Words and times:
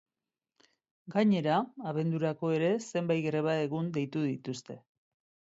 Gainera, 1.15 1.57
abendurako 1.91 2.51
ere 2.55 2.71
zenbait 2.87 3.23
greba 3.29 3.55
egun 3.67 3.93
deitu 3.99 4.29
dituzte. 4.31 4.83